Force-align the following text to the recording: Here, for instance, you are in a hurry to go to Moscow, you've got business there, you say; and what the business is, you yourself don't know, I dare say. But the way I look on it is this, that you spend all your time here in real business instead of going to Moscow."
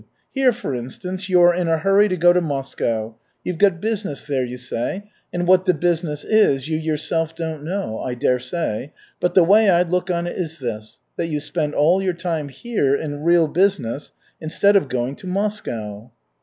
Here, 0.33 0.51
for 0.51 0.73
instance, 0.73 1.29
you 1.29 1.39
are 1.43 1.53
in 1.53 1.67
a 1.67 1.77
hurry 1.77 2.07
to 2.09 2.17
go 2.17 2.33
to 2.33 2.41
Moscow, 2.41 3.17
you've 3.43 3.59
got 3.59 3.79
business 3.79 4.25
there, 4.25 4.43
you 4.43 4.57
say; 4.57 5.03
and 5.31 5.45
what 5.45 5.65
the 5.67 5.75
business 5.75 6.23
is, 6.23 6.67
you 6.67 6.75
yourself 6.75 7.35
don't 7.35 7.63
know, 7.63 7.99
I 7.99 8.15
dare 8.15 8.39
say. 8.39 8.93
But 9.19 9.35
the 9.35 9.43
way 9.43 9.69
I 9.69 9.83
look 9.83 10.09
on 10.09 10.25
it 10.25 10.35
is 10.39 10.57
this, 10.57 10.97
that 11.17 11.27
you 11.27 11.39
spend 11.39 11.75
all 11.75 12.01
your 12.01 12.15
time 12.15 12.49
here 12.49 12.95
in 12.95 13.21
real 13.21 13.47
business 13.47 14.11
instead 14.41 14.75
of 14.75 14.89
going 14.89 15.17
to 15.17 15.27
Moscow." 15.27 16.11